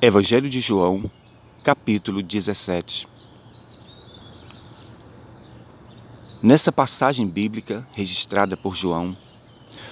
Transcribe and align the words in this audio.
Evangelho 0.00 0.48
de 0.48 0.60
João, 0.60 1.10
capítulo 1.64 2.22
17. 2.22 3.08
Nessa 6.40 6.70
passagem 6.70 7.26
bíblica 7.26 7.84
registrada 7.94 8.56
por 8.56 8.76
João, 8.76 9.16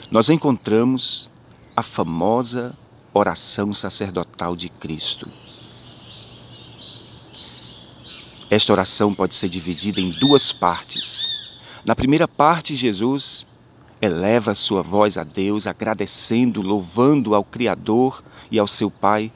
nós 0.08 0.30
encontramos 0.30 1.29
a 1.77 1.82
famosa 1.82 2.72
oração 3.12 3.72
sacerdotal 3.72 4.55
de 4.55 4.69
Cristo. 4.69 5.29
Esta 8.48 8.73
oração 8.73 9.12
pode 9.12 9.34
ser 9.34 9.48
dividida 9.48 10.00
em 10.00 10.12
duas 10.12 10.52
partes. 10.52 11.29
Na 11.84 11.96
primeira 11.96 12.29
parte, 12.29 12.77
Jesus 12.77 13.45
eleva 14.00 14.54
sua 14.54 14.84
voz 14.84 15.18
a 15.18 15.25
Deus, 15.25 15.66
agradecendo, 15.66 16.62
louvando 16.62 17.34
ao 17.34 17.43
Criador 17.43 18.23
e 18.52 18.57
ao 18.61 18.68
seu 18.68 18.88
Pai 18.88 19.32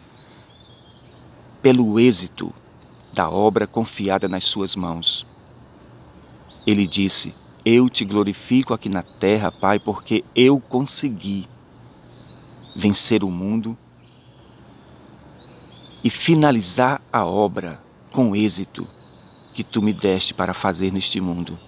pelo 1.62 1.98
êxito 1.98 2.52
da 3.12 3.28
obra 3.28 3.66
confiada 3.66 4.28
nas 4.28 4.44
suas 4.44 4.74
mãos. 4.76 5.26
Ele 6.66 6.86
disse: 6.86 7.34
Eu 7.64 7.88
te 7.88 8.04
glorifico 8.04 8.72
aqui 8.72 8.88
na 8.88 9.02
terra, 9.02 9.50
Pai, 9.50 9.78
porque 9.78 10.24
eu 10.34 10.60
consegui 10.60 11.46
vencer 12.74 13.24
o 13.24 13.30
mundo 13.30 13.76
e 16.02 16.08
finalizar 16.08 17.02
a 17.12 17.26
obra 17.26 17.82
com 18.10 18.34
êxito 18.34 18.86
que 19.52 19.62
tu 19.62 19.82
me 19.82 19.92
deste 19.92 20.32
para 20.32 20.54
fazer 20.54 20.92
neste 20.92 21.20
mundo. 21.20 21.58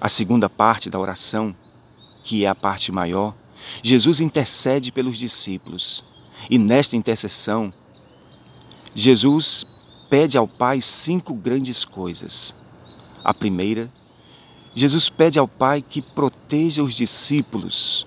A 0.00 0.08
segunda 0.08 0.48
parte 0.48 0.88
da 0.88 0.98
oração, 0.98 1.54
que 2.24 2.44
é 2.44 2.48
a 2.48 2.54
parte 2.54 2.90
maior, 2.90 3.34
Jesus 3.82 4.20
intercede 4.20 4.90
pelos 4.90 5.18
discípulos. 5.18 6.04
E 6.50 6.58
nesta 6.58 6.96
intercessão, 6.96 7.72
Jesus 8.94 9.64
pede 10.10 10.36
ao 10.36 10.46
Pai 10.46 10.80
cinco 10.80 11.34
grandes 11.34 11.84
coisas. 11.84 12.54
A 13.24 13.32
primeira, 13.32 13.90
Jesus 14.74 15.08
pede 15.08 15.38
ao 15.38 15.48
Pai 15.48 15.80
que 15.80 16.02
proteja 16.02 16.82
os 16.82 16.94
discípulos 16.94 18.06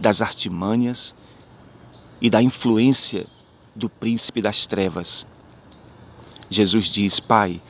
das 0.00 0.22
artimanhas 0.22 1.14
e 2.20 2.30
da 2.30 2.42
influência 2.42 3.26
do 3.74 3.88
príncipe 3.88 4.40
das 4.40 4.66
trevas. 4.66 5.26
Jesus 6.48 6.86
diz: 6.86 7.20
Pai, 7.20 7.60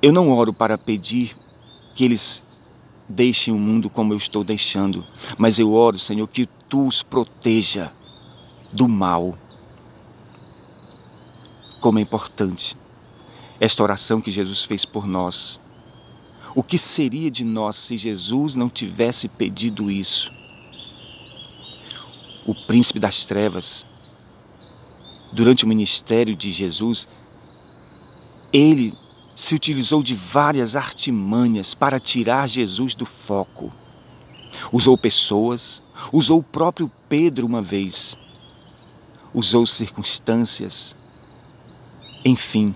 eu 0.00 0.12
não 0.12 0.30
oro 0.30 0.52
para 0.52 0.78
pedir 0.78 1.36
que 1.94 2.04
eles 2.04 2.42
deixem 3.08 3.52
o 3.52 3.58
mundo 3.58 3.90
como 3.90 4.12
eu 4.12 4.16
estou 4.16 4.42
deixando, 4.42 5.04
mas 5.36 5.58
eu 5.58 5.72
oro, 5.72 5.98
Senhor, 5.98 6.26
que 6.26 6.46
tu 6.68 6.86
os 6.86 7.02
proteja 7.02 7.92
do 8.72 8.88
mal 8.88 9.38
como 11.84 11.98
é 11.98 12.00
importante 12.00 12.78
esta 13.60 13.82
oração 13.82 14.18
que 14.18 14.30
Jesus 14.30 14.64
fez 14.64 14.86
por 14.86 15.06
nós. 15.06 15.60
O 16.54 16.62
que 16.62 16.78
seria 16.78 17.30
de 17.30 17.44
nós 17.44 17.76
se 17.76 17.98
Jesus 17.98 18.56
não 18.56 18.70
tivesse 18.70 19.28
pedido 19.28 19.90
isso? 19.90 20.32
O 22.46 22.54
príncipe 22.54 22.98
das 22.98 23.26
trevas, 23.26 23.84
durante 25.30 25.66
o 25.66 25.68
ministério 25.68 26.34
de 26.34 26.50
Jesus, 26.52 27.06
ele 28.50 28.96
se 29.36 29.54
utilizou 29.54 30.02
de 30.02 30.14
várias 30.14 30.76
artimanhas 30.76 31.74
para 31.74 32.00
tirar 32.00 32.48
Jesus 32.48 32.94
do 32.94 33.04
foco. 33.04 33.70
Usou 34.72 34.96
pessoas, 34.96 35.82
usou 36.10 36.38
o 36.38 36.42
próprio 36.42 36.90
Pedro 37.10 37.44
uma 37.44 37.60
vez, 37.60 38.16
usou 39.34 39.66
circunstâncias, 39.66 40.96
enfim, 42.24 42.74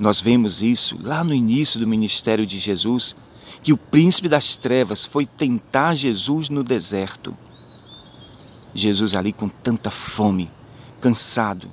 nós 0.00 0.20
vemos 0.20 0.62
isso 0.62 0.98
lá 1.02 1.24
no 1.24 1.34
início 1.34 1.80
do 1.80 1.86
ministério 1.86 2.46
de 2.46 2.58
Jesus, 2.58 3.16
que 3.62 3.72
o 3.72 3.76
príncipe 3.76 4.28
das 4.28 4.56
trevas 4.56 5.04
foi 5.04 5.26
tentar 5.26 5.94
Jesus 5.94 6.48
no 6.48 6.62
deserto. 6.62 7.36
Jesus 8.74 9.14
ali 9.14 9.32
com 9.32 9.48
tanta 9.48 9.90
fome, 9.90 10.50
cansado. 11.00 11.70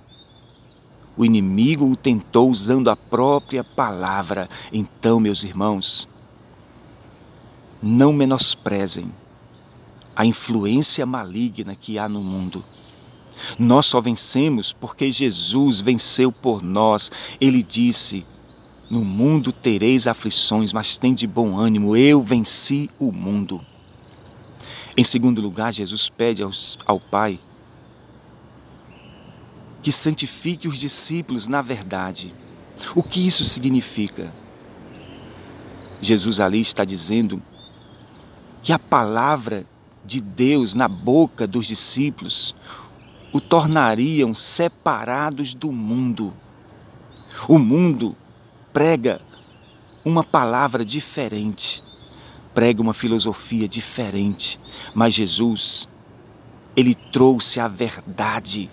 O 1.18 1.24
inimigo 1.24 1.90
o 1.90 1.96
tentou 1.96 2.50
usando 2.50 2.90
a 2.90 2.96
própria 2.96 3.64
palavra. 3.64 4.50
Então, 4.72 5.20
meus 5.20 5.44
irmãos, 5.44 6.08
não 7.82 8.12
menosprezem 8.12 9.12
a 10.16 10.26
influência 10.26 11.06
maligna 11.06 11.76
que 11.76 12.00
há 12.00 12.10
no 12.10 12.22
mundo. 12.22 12.64
Nós 13.58 13.86
só 13.86 14.02
vencemos 14.02 14.74
porque 14.74 15.12
Jesus 15.12 15.82
venceu 15.82 16.32
por 16.32 16.64
nós. 16.64 17.12
Ele 17.40 17.62
disse: 17.62 18.26
No 18.90 19.04
mundo 19.04 19.52
tereis 19.52 20.08
aflições, 20.08 20.74
mas 20.74 20.98
tem 20.98 21.14
de 21.14 21.28
bom 21.28 21.58
ânimo, 21.58 21.96
eu 21.96 22.22
venci 22.22 22.90
o 23.00 23.12
mundo. 23.12 23.62
Em 24.98 25.04
segundo 25.04 25.42
lugar, 25.42 25.74
Jesus 25.74 26.10
pede 26.10 26.42
aos, 26.42 26.80
ao 26.86 27.00
Pai 27.00 27.40
que 29.86 29.92
santifique 29.92 30.68
os 30.68 30.80
discípulos 30.80 31.48
na 31.48 31.62
verdade. 31.62 32.34
O 32.96 33.04
que 33.04 33.28
isso 33.28 33.46
significa? 33.46 34.34
Jesus 36.02 36.40
ali 36.40 36.60
está 36.60 36.84
dizendo 36.84 37.40
que 38.64 38.74
a 38.74 38.80
palavra 38.80 39.64
de 40.04 40.20
Deus 40.22 40.74
na 40.74 40.88
boca 40.88 41.46
dos 41.46 41.68
discípulos 41.68 42.56
o 43.36 43.42
tornariam 43.42 44.34
separados 44.34 45.54
do 45.54 45.70
mundo. 45.70 46.34
O 47.50 47.60
mundo 47.60 48.16
prega 48.72 49.20
uma 50.06 50.24
palavra 50.24 50.86
diferente, 50.86 51.84
prega 52.54 52.82
uma 52.82 52.94
filosofia 52.94 53.68
diferente, 53.68 54.58
mas 54.94 55.16
Jesus, 55.16 55.90
ele 56.78 56.96
trouxe 56.96 57.60
a 57.60 57.68
verdade. 57.68 58.70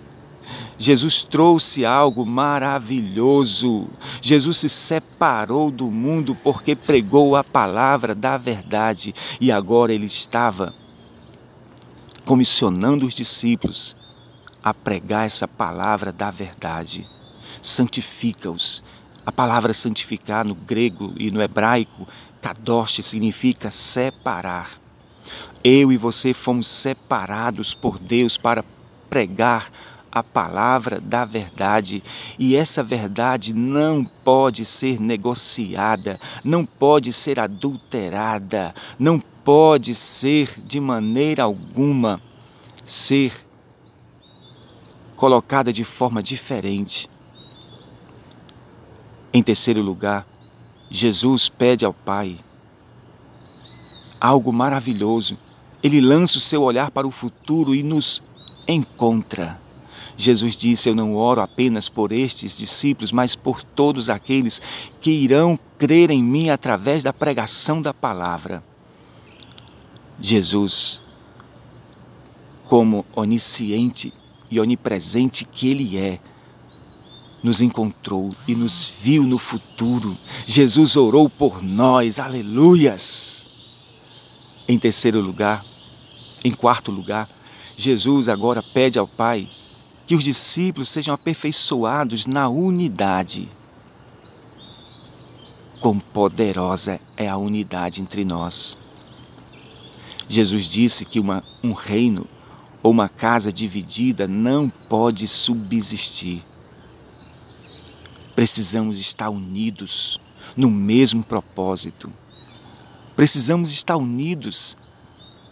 Jesus 0.79 1.25
trouxe 1.25 1.85
algo 1.85 2.25
maravilhoso. 2.25 3.89
Jesus 4.21 4.59
se 4.59 4.69
separou 4.69 5.73
do 5.73 5.91
mundo 5.91 6.37
porque 6.37 6.77
pregou 6.77 7.35
a 7.35 7.43
palavra 7.43 8.15
da 8.15 8.39
verdade 8.39 9.13
e 9.41 9.51
agora 9.51 9.93
ele 9.93 10.07
estava 10.07 10.73
comissionando 12.25 13.05
os 13.05 13.15
discípulos 13.15 14.01
a 14.63 14.73
pregar 14.73 15.27
essa 15.27 15.49
palavra 15.49 16.13
da 16.13 16.31
verdade. 16.31 17.09
Santifica-os. 17.61 18.83
A 19.25 19.33
palavra 19.33 19.73
santificar 19.73 20.45
no 20.45 20.55
grego 20.55 21.13
e 21.17 21.31
no 21.31 21.43
hebraico, 21.43 22.09
kadosh, 22.41 23.01
significa 23.03 23.71
separar. 23.71 24.71
Eu 25.63 25.93
e 25.93 25.97
você 25.97 26.35
fomos 26.35 26.67
separados 26.67 27.73
por 27.73 27.99
Deus 27.99 28.37
para 28.37 28.65
pregar 29.09 29.71
a 30.11 30.23
palavra 30.23 31.01
da 31.01 31.25
verdade 31.25 32.03
e 32.39 32.55
essa 32.55 32.83
verdade 32.83 33.55
não 33.55 34.05
pode 34.05 34.65
ser 34.65 35.01
negociada, 35.01 36.21
não 36.45 36.67
pode 36.67 37.13
ser 37.13 37.41
adulterada, 37.41 38.75
não 38.99 39.19
pode 39.19 39.95
ser 39.95 40.51
de 40.65 40.79
maneira 40.79 41.45
alguma 41.45 42.21
ser 42.85 43.33
colocada 45.23 45.73
de 45.73 45.85
forma 45.85 46.21
diferente. 46.21 47.09
Em 49.33 49.41
terceiro 49.41 49.81
lugar, 49.81 50.27
Jesus 50.91 51.49
pede 51.49 51.85
ao 51.85 51.95
Pai 51.95 52.37
algo 54.21 54.53
maravilhoso. 54.53 55.39
Ele 55.81 56.01
lança 56.01 56.39
o 56.39 56.41
seu 56.41 56.63
olhar 56.63 56.91
para 56.91 57.07
o 57.07 57.11
futuro 57.13 57.73
e 57.73 57.85
nos 57.85 58.21
encontra. 58.67 59.61
Jesus 60.17 60.57
disse: 60.57 60.89
Eu 60.89 60.95
não 60.97 61.15
oro 61.15 61.41
apenas 61.41 61.89
por 61.89 62.11
estes 62.11 62.59
discípulos, 62.59 63.13
mas 63.13 63.37
por 63.37 63.63
todos 63.63 64.11
aqueles 64.11 64.61
que 65.01 65.13
irão 65.13 65.57
crer 65.79 66.11
em 66.11 66.21
mim 66.21 66.51
através 66.51 67.05
da 67.05 67.13
pregação 67.13 67.81
da 67.81 67.95
palavra. 67.95 68.61
Jesus, 70.21 71.01
como 72.65 73.07
onisciente, 73.15 74.13
e 74.53 74.61
onipresente 74.61 75.47
que 75.47 75.71
Ele 75.71 75.97
é, 75.97 76.21
nos 77.43 77.63
encontrou 77.63 78.29
e 78.47 78.55
nos 78.55 78.93
viu 79.01 79.25
no 79.25 79.39
futuro. 79.39 80.15
Jesus 80.47 80.95
orou 80.95 81.31
por 81.31 81.63
nós, 81.63 82.19
aleluias! 82.19 83.49
Em 84.69 84.79
terceiro 84.79 85.23
lugar, 85.23 85.65
em 86.45 86.51
quarto 86.51 86.93
lugar, 86.93 87.31
Jesus 87.75 88.29
agora 88.29 88.63
pede 88.63 88.99
ao 88.99 89.09
Pai 89.09 89.49
que 90.07 90.15
os 90.15 90.23
discípulos 90.23 90.91
sejam 90.91 91.15
aperfeiçoados 91.15 92.27
na 92.27 92.47
unidade. 92.47 93.49
Quão 95.81 95.99
poderosa 95.99 97.01
é 97.17 97.27
a 97.27 97.39
unidade 97.39 98.03
entre 98.03 98.23
nós. 98.23 98.77
Jesus 100.29 100.69
disse 100.69 101.07
que 101.07 101.19
uma, 101.19 101.43
um 101.65 101.73
reino 101.73 102.27
ou 102.83 102.91
uma 102.91 103.09
casa 103.09 103.53
dividida 103.53 104.27
não 104.27 104.69
pode 104.69 105.29
subsistir. 105.29 106.45
Precisamos 108.35 108.99
estar 108.99 109.31
unidos 109.31 110.19
no 110.57 110.71
mesmo 110.71 111.23
propósito. 111.23 112.13
Precisamos 113.15 113.71
estar 113.71 113.97
unidos 113.97 114.77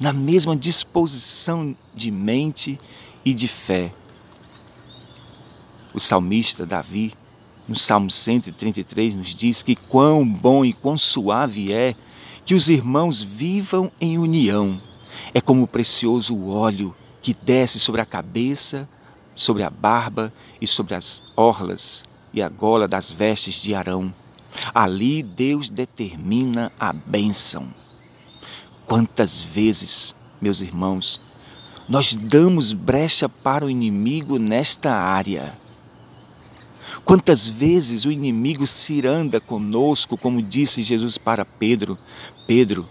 na 0.00 0.12
mesma 0.12 0.56
disposição 0.56 1.77
de 1.94 2.11
mente 2.11 2.81
e 3.25 3.35
de 3.35 3.47
fé. 3.47 3.93
O 5.93 6.00
salmista 6.00 6.65
Davi, 6.65 7.12
no 7.69 7.77
Salmo 7.77 8.11
133, 8.11 9.15
nos 9.15 9.35
diz 9.35 9.62
que 9.62 9.77
quão 9.77 10.27
bom 10.27 10.65
e 10.65 10.73
quão 10.73 10.97
suave 10.97 11.73
é 11.73 11.94
que 12.44 12.55
os 12.55 12.69
irmãos 12.69 13.23
vivam 13.23 13.93
em 14.00 14.19
união. 14.19 14.81
É 15.35 15.41
como 15.41 15.65
o 15.65 15.69
precioso 15.69 16.47
óleo 16.49 16.94
que 17.22 17.34
desce 17.34 17.78
sobre 17.78 18.00
a 18.00 18.06
cabeça, 18.06 18.88
sobre 19.34 19.62
a 19.62 19.70
barba 19.70 20.32
e 20.61 20.67
sobre 20.67 20.94
as 20.94 21.22
orlas 21.37 22.05
e 22.32 22.43
a 22.43 22.49
gola 22.49 22.87
das 22.87 23.12
vestes 23.12 23.61
de 23.61 23.75
Arão. 23.75 24.12
Ali 24.75 25.22
Deus 25.22 25.70
determina 25.70 26.72
a 26.78 26.93
bênção. 26.93 27.72
Quantas 28.87 29.43
vezes, 29.43 30.14
meus 30.40 30.61
irmãos, 30.61 31.20
nós 31.88 32.14
damos 32.14 32.72
brecha 32.72 33.28
para 33.28 33.64
o 33.64 33.70
inimigo 33.70 34.38
nesta 34.38 34.93
área? 34.93 35.58
Quantas 37.05 37.49
vezes 37.49 38.05
o 38.05 38.11
inimigo 38.11 38.67
ciranda 38.67 39.40
conosco, 39.40 40.17
como 40.17 40.43
disse 40.43 40.82
Jesus 40.82 41.17
para 41.17 41.44
Pedro: 41.44 41.99
Pedro, 42.46 42.88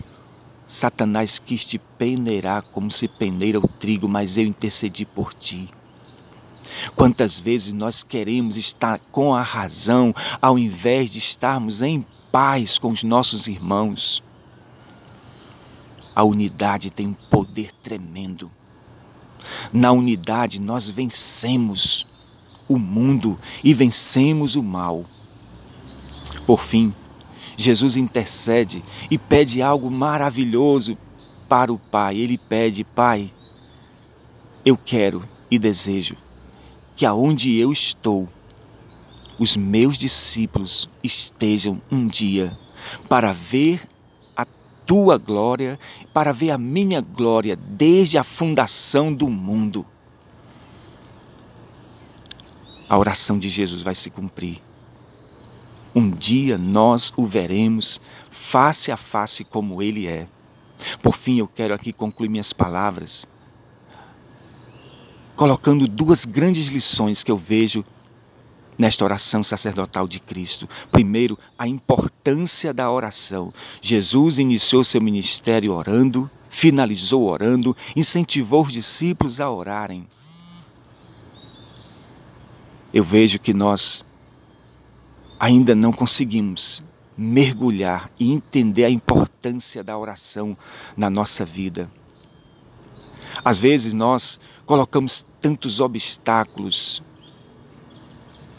Satanás 0.70 1.40
quis 1.40 1.66
te 1.66 1.80
peneirar 1.80 2.62
como 2.62 2.92
se 2.92 3.08
peneira 3.08 3.58
o 3.58 3.68
trigo, 3.68 4.08
mas 4.08 4.38
eu 4.38 4.46
intercedi 4.46 5.04
por 5.04 5.34
ti. 5.34 5.68
Quantas 6.96 7.40
vezes 7.40 7.74
nós 7.74 8.04
queremos 8.04 8.56
estar 8.56 9.00
com 9.12 9.34
a 9.34 9.42
razão 9.42 10.14
ao 10.40 10.60
invés 10.60 11.12
de 11.12 11.18
estarmos 11.18 11.82
em 11.82 12.06
paz 12.32 12.78
com 12.78 12.92
os 12.92 13.04
nossos 13.04 13.48
irmãos? 13.48 14.24
A 16.16 16.24
unidade 16.24 16.92
tem 16.92 17.08
um 17.08 17.14
poder 17.14 17.72
tremendo. 17.82 18.52
Na 19.74 19.92
unidade 19.92 20.62
nós 20.62 20.88
vencemos 20.88 22.06
o 22.68 22.78
mundo 22.78 23.40
e 23.64 23.74
vencemos 23.74 24.56
o 24.56 24.62
mal. 24.62 25.04
Por 26.46 26.62
fim, 26.62 26.94
Jesus 27.60 27.98
intercede 27.98 28.82
e 29.12 29.18
pede 29.18 29.62
algo 29.62 29.92
maravilhoso 29.92 30.98
para 31.50 31.74
o 31.74 31.78
Pai. 31.78 32.16
Ele 32.16 32.38
pede: 32.38 32.86
Pai, 32.86 33.30
eu 34.66 34.78
quero 34.78 35.22
e 35.52 35.60
desejo 35.60 36.16
que 36.96 37.06
aonde 37.06 37.58
eu 37.58 37.70
estou, 37.70 38.30
os 39.38 39.58
meus 39.58 39.98
discípulos 39.98 40.90
estejam 41.04 41.82
um 41.92 42.08
dia 42.08 42.58
para 43.10 43.34
ver 43.34 43.86
a 44.38 44.46
tua 44.86 45.18
glória, 45.18 45.78
para 46.14 46.32
ver 46.32 46.52
a 46.52 46.58
minha 46.58 47.02
glória 47.02 47.58
desde 47.58 48.18
a 48.18 48.24
fundação 48.24 49.14
do 49.14 49.30
mundo. 49.30 49.86
A 52.88 52.98
oração 52.98 53.38
de 53.38 53.50
Jesus 53.50 53.82
vai 53.82 53.96
se 53.96 54.10
cumprir. 54.10 54.69
Um 55.96 56.10
dia 56.10 56.58
nós 56.58 57.12
o 57.16 57.26
veremos 57.26 58.00
face 58.30 58.92
a 58.92 58.98
face 58.98 59.44
como 59.44 59.82
ele 59.82 60.08
é. 60.08 60.28
Por 61.02 61.16
fim, 61.16 61.40
eu 61.40 61.48
quero 61.48 61.74
aqui 61.74 61.92
concluir 61.92 62.30
minhas 62.30 62.54
palavras 62.54 63.28
colocando 65.40 65.88
duas 65.88 66.26
grandes 66.26 66.68
lições 66.68 67.24
que 67.24 67.32
eu 67.32 67.38
vejo 67.38 67.86
nesta 68.78 69.06
oração 69.06 69.42
sacerdotal 69.42 70.06
de 70.06 70.20
Cristo. 70.20 70.68
Primeiro, 70.92 71.40
a 71.58 71.66
importância 71.66 72.74
da 72.74 72.92
oração. 72.92 73.54
Jesus 73.82 74.38
iniciou 74.38 74.84
seu 74.84 75.00
ministério 75.00 75.72
orando, 75.72 76.30
finalizou 76.50 77.26
orando, 77.26 77.74
incentivou 77.96 78.66
os 78.66 78.74
discípulos 78.74 79.40
a 79.40 79.50
orarem. 79.50 80.06
Eu 82.94 83.06
vejo 83.06 83.40
que 83.40 83.54
nós 83.54 84.04
ainda 85.40 85.74
não 85.74 85.94
conseguimos 85.94 86.84
mergulhar 87.18 88.12
e 88.20 88.32
entender 88.32 88.86
a 88.86 88.90
importância 88.90 89.84
da 89.84 89.98
oração 89.98 90.58
na 90.96 91.10
nossa 91.10 91.46
vida. 91.46 91.90
Às 93.44 93.60
vezes 93.60 93.94
nós 93.94 94.40
colocamos 94.66 95.26
tantos 95.42 95.80
obstáculos 95.80 97.02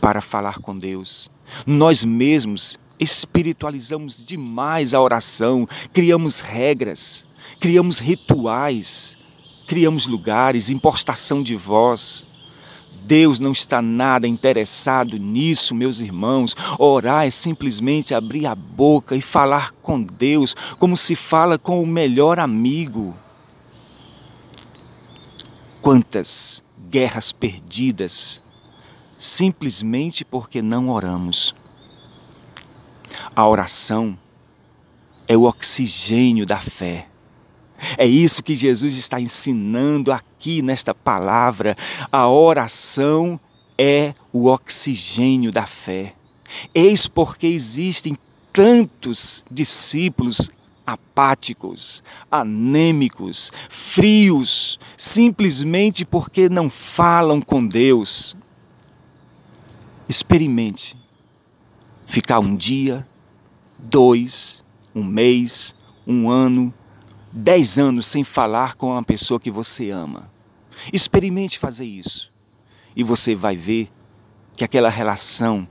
para 0.01 0.21
falar 0.21 0.59
com 0.59 0.77
Deus. 0.77 1.31
Nós 1.67 2.05
mesmos 2.05 2.79
espiritualizamos 2.99 4.25
demais 4.25 4.95
a 4.95 5.01
oração, 5.01 5.67
criamos 5.93 6.41
regras, 6.41 7.27
criamos 7.59 7.99
rituais, 7.99 9.19
criamos 9.67 10.07
lugares, 10.07 10.69
impostação 10.69 11.43
de 11.43 11.57
voz. 11.57 12.27
Deus 13.11 13.41
não 13.41 13.51
está 13.51 13.83
nada 13.83 14.29
interessado 14.29 15.19
nisso, 15.19 15.75
meus 15.75 15.99
irmãos. 15.99 16.55
Orar 16.79 17.27
é 17.27 17.31
simplesmente 17.31 18.15
abrir 18.15 18.47
a 18.47 18.55
boca 18.55 19.17
e 19.17 19.21
falar 19.21 19.73
com 19.83 20.01
Deus 20.01 20.55
como 20.79 20.97
se 20.97 21.17
fala 21.17 21.59
com 21.59 21.83
o 21.83 21.87
melhor 21.87 22.39
amigo. 22.39 23.17
Quantas 25.83 26.63
guerras 26.89 27.33
perdidas 27.33 28.45
simplesmente 29.19 30.25
porque 30.25 30.63
não 30.63 30.89
oramos. 30.89 31.53
A 33.35 33.45
oração 33.45 34.17
é 35.27 35.37
o 35.37 35.43
oxigênio 35.43 36.47
da 36.47 36.59
fé. 36.59 37.10
É 37.97 38.07
isso 38.07 38.43
que 38.43 38.55
Jesus 38.55 38.97
está 38.97 39.21
ensinando 39.21 40.13
aqui 40.13 40.63
nesta 40.63 40.95
palavra. 40.95 41.77
A 42.11 42.29
oração 42.29 43.39
é 43.79 44.15
o 44.33 44.47
oxigênio 44.47 45.51
da 45.51 45.67
fé. 45.67 46.15
Eis 46.75 47.07
porque 47.07 47.47
existem 47.47 48.17
tantos 48.53 49.45
discípulos 49.51 50.51
apáticos, 50.87 52.03
anêmicos, 52.31 53.53
frios, 53.69 54.79
simplesmente 54.97 56.05
porque 56.05 56.49
não 56.49 56.69
falam 56.69 57.41
com 57.41 57.65
Deus. 57.65 58.37
Experimente 60.09 60.97
ficar 62.07 62.41
um 62.41 62.57
dia, 62.57 63.07
dois, 63.79 64.65
um 64.95 65.05
mês, 65.05 65.75
um 66.07 66.29
ano, 66.29 66.75
dez 67.33 67.79
anos 67.79 68.07
sem 68.07 68.25
falar 68.25 68.75
com 68.75 68.93
uma 68.93 69.03
pessoa 69.03 69.41
que 69.41 69.51
você 69.51 69.91
ama. 69.91 70.31
Experimente 70.93 71.59
fazer 71.59 71.85
isso 71.85 72.31
e 72.95 73.03
você 73.03 73.35
vai 73.35 73.57
ver 73.57 73.91
que 74.57 74.65
aquela 74.65 74.89
relação 74.89 75.67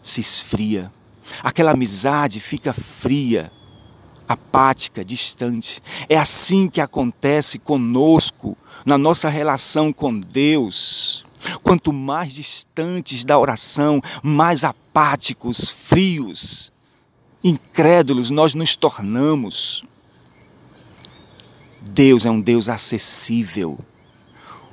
se 0.00 0.20
esfria, 0.20 0.92
aquela 1.42 1.72
amizade 1.72 2.40
fica 2.40 2.72
fria, 2.72 3.50
apática, 4.28 5.04
distante. 5.04 5.82
É 6.08 6.16
assim 6.16 6.68
que 6.68 6.80
acontece 6.80 7.58
conosco, 7.58 8.56
na 8.84 8.96
nossa 8.96 9.28
relação 9.28 9.92
com 9.92 10.18
Deus. 10.18 11.24
Quanto 11.62 11.92
mais 11.92 12.34
distantes 12.34 13.24
da 13.24 13.38
oração, 13.38 14.00
mais 14.22 14.64
apáticos, 14.64 15.68
frios, 15.68 16.72
incrédulos 17.42 18.30
nós 18.30 18.54
nos 18.54 18.76
tornamos. 18.76 19.84
Deus 21.80 22.26
é 22.26 22.30
um 22.30 22.40
Deus 22.40 22.68
acessível. 22.68 23.78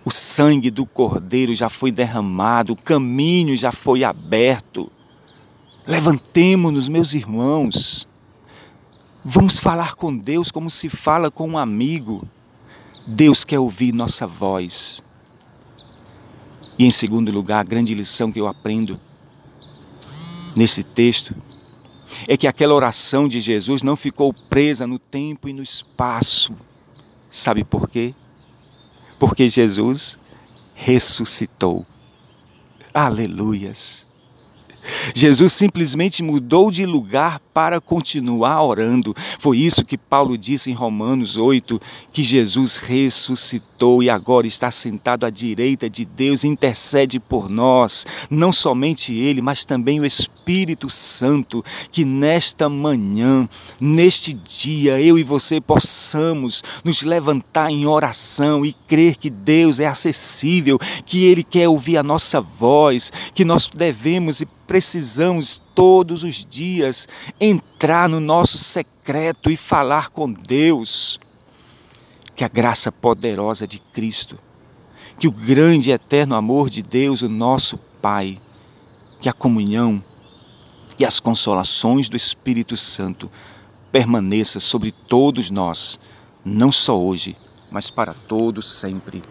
O 0.04 0.12
sangue 0.12 0.70
do 0.70 0.86
Cordeiro 0.86 1.54
já 1.54 1.70
foi 1.70 1.92
derramado, 1.92 2.74
o 2.74 2.76
caminho 2.76 3.56
já 3.56 3.72
foi 3.72 4.04
aberto. 4.04 4.92
Levantemo-nos, 5.88 6.88
meus 6.88 7.14
irmãos. 7.14 8.08
Vamos 9.24 9.58
falar 9.58 9.96
com 9.96 10.16
Deus 10.16 10.52
como 10.52 10.70
se 10.70 10.90
fala 10.90 11.32
com 11.32 11.50
um 11.50 11.58
amigo. 11.58 12.28
Deus 13.08 13.44
quer 13.44 13.60
ouvir 13.60 13.92
nossa 13.92 14.28
voz. 14.28 15.04
E 16.78 16.86
em 16.86 16.92
segundo 16.92 17.32
lugar, 17.32 17.60
a 17.62 17.64
grande 17.64 17.94
lição 17.94 18.32
que 18.32 18.40
eu 18.40 18.48
aprendo 18.48 19.00
nesse 20.56 20.84
texto 20.84 21.36
é 22.28 22.38
que 22.38 22.48
aquela 22.48 22.74
oração 22.74 23.28
de 23.28 23.40
Jesus 23.42 23.82
não 23.84 23.96
ficou 23.96 24.34
presa 24.34 24.86
no 24.86 25.00
tempo 25.00 25.50
e 25.50 25.54
no 25.54 25.64
espaço. 25.64 26.54
Sabe 27.36 27.66
por 27.66 27.90
quê? 27.90 28.14
Porque 29.20 29.50
Jesus 29.50 30.18
ressuscitou. 30.74 31.86
Aleluias. 32.94 34.08
Jesus 35.14 35.54
simplesmente 35.54 36.24
mudou 36.24 36.72
de 36.72 36.86
lugar 36.86 37.40
para 37.54 37.80
continuar 37.80 38.62
orando. 38.64 39.16
Foi 39.40 39.58
isso 39.58 39.86
que 39.86 39.98
Paulo 39.98 40.38
disse 40.38 40.70
em 40.72 40.74
Romanos 40.74 41.38
8, 41.38 41.80
que 42.12 42.24
Jesus 42.24 42.78
ressuscitou 42.78 44.04
e 44.04 44.10
agora 44.10 44.48
está 44.48 44.72
sentado 44.72 45.26
à 45.26 45.30
direita 45.30 45.90
de 45.90 46.06
Deus, 46.06 46.44
intercede 46.44 47.20
por 47.20 47.50
nós, 47.50 48.06
não 48.30 48.52
somente 48.52 49.14
ele, 49.14 49.42
mas 49.42 49.66
também 49.66 50.00
o 50.00 50.06
Espírito 50.06 50.90
Santo, 50.90 51.64
que 51.92 52.04
nesta 52.04 52.68
manhã, 52.70 53.48
neste 53.80 54.34
dia, 54.34 55.00
eu 55.02 55.18
e 55.18 55.24
você 55.24 55.62
possamos 55.62 56.64
nos 56.84 57.04
levantar 57.04 57.72
em 57.72 57.86
oração 57.86 58.66
e 58.66 58.74
crer 58.74 59.16
que 59.16 59.30
Deus 59.30 59.80
é 59.80 59.86
acessível, 59.86 60.80
que 61.06 61.26
ele 61.26 61.44
quer 61.44 61.68
ouvir 61.68 61.98
a 61.98 62.04
nossa 62.04 62.42
voz, 62.42 63.12
que 63.34 63.46
nós 63.46 63.70
devemos 63.74 64.42
e 64.42 64.46
precisamos 64.68 65.62
todos 65.74 66.24
os 66.24 66.46
dias 66.46 67.08
entrar 67.40 68.10
no 68.10 68.20
nosso 68.20 68.58
secreto 68.58 69.50
e 69.50 69.58
falar 69.58 70.10
com 70.10 70.32
Deus. 70.32 71.20
Que 72.36 72.44
a 72.44 72.50
graça 72.50 72.92
poderosa 72.92 73.66
de 73.66 73.80
Cristo, 73.80 74.38
que 75.18 75.28
o 75.28 75.32
grande 75.32 75.90
e 75.90 75.94
eterno 75.94 76.36
amor 76.36 76.70
de 76.70 76.82
Deus, 76.82 77.22
o 77.22 77.30
nosso 77.30 77.78
Pai, 78.02 78.38
que 79.22 79.30
a 79.30 79.34
comunhão 79.34 80.04
e 81.00 81.06
as 81.06 81.20
consolações 81.20 82.10
do 82.10 82.18
Espírito 82.18 82.76
Santo 82.76 83.32
permaneça 83.92 84.60
sobre 84.60 84.92
todos 84.92 85.50
nós, 85.50 86.00
não 86.44 86.72
só 86.72 87.00
hoje, 87.00 87.36
mas 87.72 87.90
para 87.90 88.14
todos 88.14 88.70
sempre. 88.70 89.24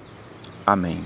Amém. 0.67 1.03